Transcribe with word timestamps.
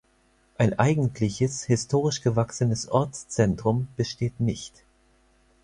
Ein 0.57 0.79
eigentliches, 0.79 1.61
historisch 1.65 2.21
gewachsenes 2.21 2.87
Ortszentrum 2.87 3.87
besteht 3.97 4.39
nicht. 4.39 4.83